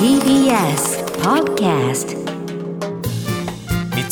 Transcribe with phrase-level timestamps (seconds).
[0.00, 2.18] TBS Podcast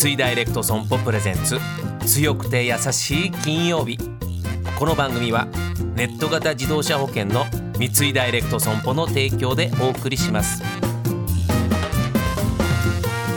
[0.01, 1.59] 三井ダイレクト損保プレゼンツ
[2.07, 3.99] 強くて優しい金曜日。
[4.79, 5.49] この番組は
[5.97, 7.47] ネット型自動車保険の
[7.81, 10.63] 三井ダイレクト損保の提供でお送りします。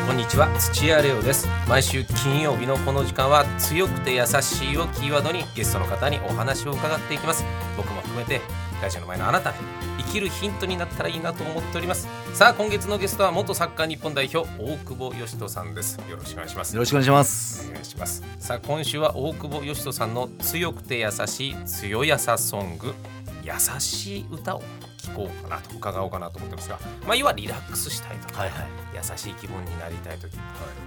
[0.05, 1.47] こんにちは土屋レオです。
[1.67, 7.43] 毎週金曜日のこの時間は強くて優しいをキーワードにゲストの方にお話を伺っていきます。
[7.75, 8.41] 僕も含めて
[8.81, 9.53] 会社の前のあなた
[9.99, 12.07] 生きるヒントになったらいいなと思っております。
[12.33, 15.99] さあ今月のゲストは元サッカー日本代表大久保嘉人さんです。
[16.09, 16.73] よろしくお願いします。
[16.73, 17.69] よろしくお願いします。
[17.69, 18.23] お願いします。
[18.39, 22.95] さあ今週は大久保嘉人さんの強くて優しい強やさソング。
[23.43, 24.63] 優しい歌を
[24.97, 28.67] 聴こうかなと伺おうかなと思ってますがまあ要はリラックスしたいとか、はいはい。
[28.95, 30.37] 優しい気分になりたい時、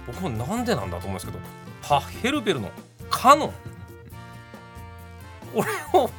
[0.05, 1.39] 僕もなんでなんだと思うんですけど
[1.81, 2.71] パッヘルベルの
[3.09, 3.53] 「カノン」
[5.53, 6.09] これを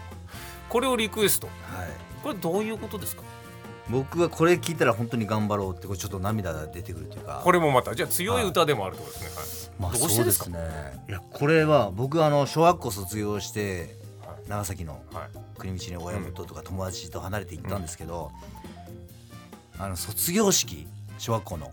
[0.69, 1.47] これをリクエスト。
[1.47, 1.66] はい。
[2.27, 3.23] これどういうことですか？
[3.89, 7.41] 僕はこれ聞いたら本当に頑張ろうってこれちょっと涙が出てくるというか。
[7.45, 10.45] これもまたじゃあ強い歌でもあるってことですね、まあはい、どうしてですか？
[10.47, 11.05] そうですね。
[11.09, 13.95] いやこれは僕あの小学校卒業して
[14.27, 14.49] はい。
[14.49, 15.39] 長崎のはい。
[15.57, 18.33] 国道に親元とか友達と離れて行ったんですけど、
[19.79, 20.89] あの卒業式
[21.19, 21.67] 小学校の。
[21.67, 21.71] は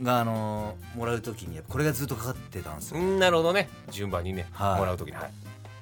[0.00, 0.04] い。
[0.04, 3.00] があのもらう時にこれがずっとかかってたんですよ。
[3.00, 3.70] うんなるほどね。
[3.90, 4.80] 順番にね、はい。
[4.80, 5.30] もらう時に、はい、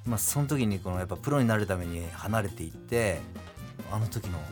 [0.06, 3.20] まあその時にこのやっぱプロになるために離れていって
[3.90, 4.44] あの時のこ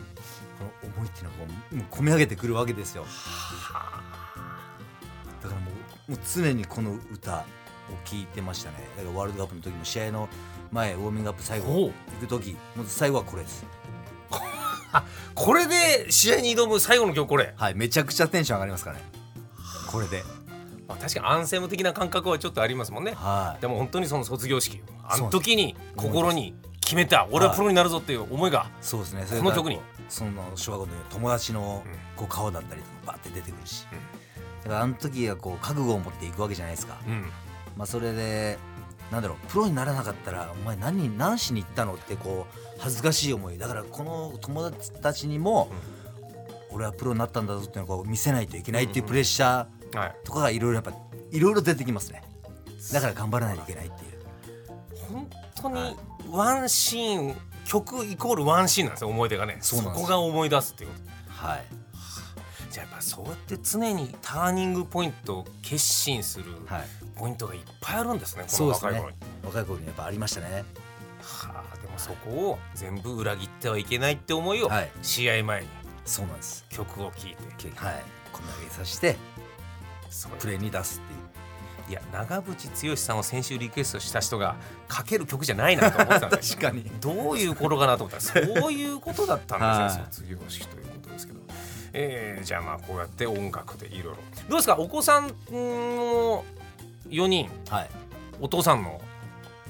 [0.85, 3.05] の思いっていうのがこうもう込み上げてくるわけですよ。
[5.41, 5.71] だからも
[6.07, 7.43] うもう常にこの歌を
[8.05, 8.77] 聴いてましたね。
[8.97, 10.29] だからワールドカップの時も試合の
[10.71, 13.65] 前ウォーミングアップ最後行く時もう最後はこれです。
[15.33, 19.03] これで試合に挑む最後の曲これ、はいめちゃくちゃテンション上がりますからね。
[19.87, 20.23] これで。
[20.87, 23.13] まあ、確かにアンセム的な感覚はちょっとありますもんね。
[23.13, 23.61] はい。
[23.61, 26.55] でも本当にその卒業式あの時に心に
[26.93, 27.27] 決めた。
[27.31, 28.67] 俺はプロになるぞっていう思いが。
[28.79, 29.25] そうですね。
[29.27, 29.79] この曲に。
[30.09, 34.63] その小学校の友達のうんこう顔だったりとかバーって出てくるし、うん。
[34.63, 37.23] だからあの時はこう覚悟を持っていくわけじゃないですか、うん。
[37.75, 38.59] まあそれで
[39.11, 43.57] なんだろうプロにならなかったらお前何に何しに行ったのってこう恥ずかしい思い。
[43.57, 45.71] だからこの友達たちにも、
[46.69, 50.15] 俺はプロになったんだぞっていうのをこう見せないといけないっていうプレッシャーはい。
[50.23, 50.91] とかがいろいろやっぱ
[51.31, 52.21] いろいろ出てきますね。
[52.91, 54.13] だから頑張らないといけないっていう。
[55.11, 55.95] 本当に
[56.33, 59.57] ワンシーン曲イコールワンシーンなんですよ思い出がね。
[59.61, 60.95] そこが思い出すっていうこ
[61.27, 61.47] と。
[61.47, 61.65] はい。
[62.71, 66.83] じゃあやっぱそうやって常にターニングポイントを決心するはい。
[67.15, 68.91] ポイントがいっぱいあるんですねこそうですね。
[68.93, 70.65] の若い頃に、若い頃にやっぱありましたね。
[71.21, 74.91] はあでもそこを全部裏切ってはいけないって思いをはい。
[75.03, 75.67] 試合前に
[76.03, 76.65] そうなんです。
[76.69, 77.69] 曲を聴いて。
[77.75, 78.03] はい。
[78.31, 79.15] こんな上げさせて
[80.39, 81.19] プレーに出すっていう
[81.89, 84.55] いや長渕剛さんを先週リクエストした人が
[84.87, 86.89] かける曲じゃないなと思ってたんです 確かに。
[87.01, 90.13] どういう頃かなと思ったらそういうことだったんですねはい。
[90.15, 91.39] 卒業式ということですけど、
[91.93, 94.17] えーじゃあまあこうやって音楽でいろいろ
[94.49, 94.75] どうですか？
[94.77, 96.43] お子さんの
[97.09, 97.49] 4人。
[97.69, 97.89] はい。
[98.41, 98.99] お父さんの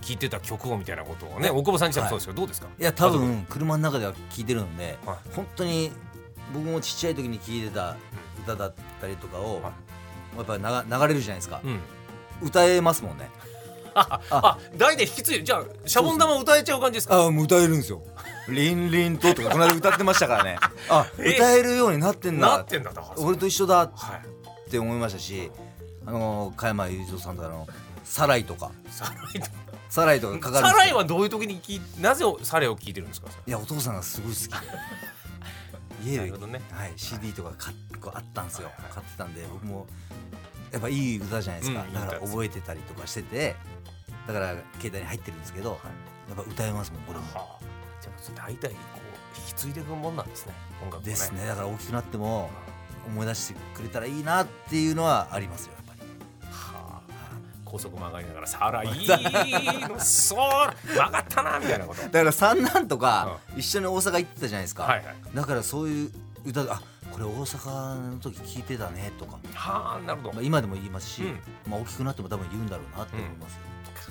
[0.01, 2.67] 聴いてた曲をみたいなことをね大久保さんにしたらそうですけど、どうですか？
[2.79, 2.83] い。
[2.83, 5.17] や多分車の中では聴いてるので、はい。
[5.35, 5.91] 本当に
[6.53, 7.95] 僕もちっちゃい時に聴いてた
[8.43, 9.71] 歌だったりとかを、は
[10.37, 11.79] やっぱり流流れるじゃないですか、うん
[12.41, 13.29] 歌えますもんね。
[13.95, 17.25] ああ代で引き継いでじゃあシャボン玉歌えちゃう感じですか？
[17.25, 17.45] あもう。
[17.45, 18.01] 歌えるんですよ
[18.49, 20.57] 「リンリンと」とかこの間歌ってましたからね。
[20.89, 22.47] あえ歌えるようになってんだ。
[22.57, 24.21] なってんだ俺と一緒だっは
[24.67, 25.51] いて思いましたし
[26.07, 27.67] あの加山雄三さんとかの
[28.03, 28.71] 「サライ」とか。
[28.89, 29.47] サライと
[29.89, 33.27] 「サライ」とかかかるんサライはどういう時に聞いなぜサライを聞いてるんですか？
[33.45, 34.47] いやお父さんがすごい好き。
[36.03, 38.91] で 家ではい、CD とか買っこうあったんですよ、はいはい。
[38.95, 39.85] 買ってたんで僕も
[40.73, 43.55] やっぱいい歌じゃないですか、うんだから覚えてたりとかしてて
[44.27, 45.79] だから携帯に入ってるんですけど、
[46.29, 47.63] やっぱ歌えますもんこれもはあ、
[48.01, 49.01] じゃあ代々こ
[49.35, 51.09] う引き継いでいくもんなんですね音楽もね。
[51.11, 51.45] ですね。
[51.45, 52.49] だから大きくなっても
[53.05, 55.99] 思い出してくれたらいいなっていうのはありますよやっぱり。
[56.51, 57.01] はあ。
[57.65, 59.07] 高速曲がりながら「さらいい
[59.89, 60.39] の そう。
[60.87, 62.01] 曲がったな」みたいなこと。
[62.01, 65.15] だから三男とか一緒に大阪行ってたじゃないですか、はいはい。
[65.35, 66.11] だからそういう
[66.45, 66.81] 歌あ
[67.13, 71.39] これ大阪の時聞いてたねとか、はあなるほど、まあ、今でも言いますし、うん。
[71.71, 73.59] まあ、大きくなっても多分言うんだろうなって思いますよ、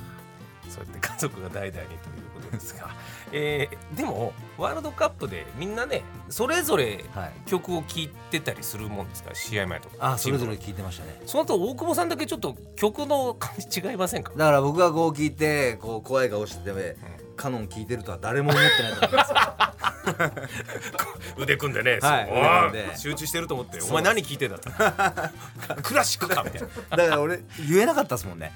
[0.70, 1.98] そうやって家族が代々にという
[2.34, 2.90] ことですが、
[3.32, 7.32] えーでもワールドカップでみんなねそれぞれはい。
[7.46, 9.34] 曲を聴いてたりするもんですか？
[9.34, 10.12] 試合前とか。
[10.12, 11.18] あそれぞれチーム聞いてましたね。
[11.22, 14.32] のその後大久保さんだけちょっと曲の感じ違いませんか？
[14.36, 16.96] だから僕がこう聞いてこう怖い顔してて、
[17.36, 19.36] カノン聞いてるとは誰も思ってないと思いますよ
[21.36, 22.96] 腕組んでね、はいで。
[22.96, 24.70] 集中してると思ってお前何聞いてんだって
[25.82, 26.96] クラシックかみたいな。
[26.96, 28.52] だから俺言えなかったですもんね。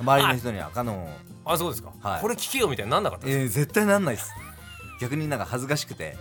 [0.00, 1.08] 周りの人にはカノン
[1.44, 2.20] あそうですか、はい。
[2.20, 4.32] これ聞けよみたいになんなかったですえー、絶対なんないです。
[5.00, 6.16] 逆になんか恥ずかしくて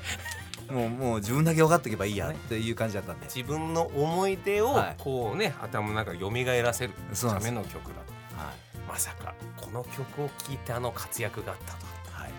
[0.69, 3.25] もうもう自分だけ分かっておけばいいやっていう感じだったんで。
[3.25, 4.95] 自分の思い出をはい。
[4.97, 6.31] こうね、頭の中で蘇
[6.61, 7.99] らせるための曲だ
[8.43, 11.86] はいまさかこの曲を聴いてあの活躍があったとは。
[11.86, 11.86] い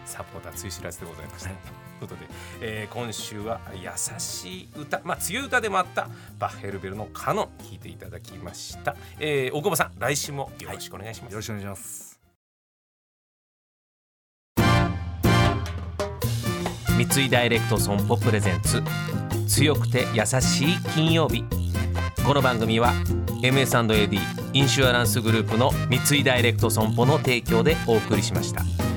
[0.09, 1.51] サポーターつい知らずでございました。
[1.51, 1.59] はい
[1.99, 2.29] ということで、
[2.61, 6.09] えー今週は優しい歌、まあ強い歌でもあった
[6.39, 8.97] バッヘルベルのカノン聴いていただきました。
[9.19, 11.33] えー、大久保さん来週もよろしくお願いします。
[11.33, 12.19] よろしくお願いします
[16.99, 18.83] 三井ダイレクト損保プレゼンツ
[19.47, 21.45] 強くて優しい金曜日
[22.27, 22.93] この番組は
[23.41, 24.19] MS&AD
[24.53, 28.88] インシュアランスグループの三井ダイレクト損保の提供でお送りしました。